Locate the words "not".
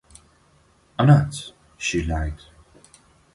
1.05-1.51